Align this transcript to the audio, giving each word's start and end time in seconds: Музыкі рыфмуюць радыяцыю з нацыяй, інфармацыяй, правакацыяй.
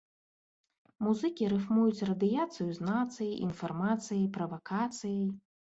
Музыкі 1.07 1.51
рыфмуюць 1.53 2.05
радыяцыю 2.11 2.67
з 2.79 2.89
нацыяй, 2.91 3.39
інфармацыяй, 3.47 4.27
правакацыяй. 4.41 5.27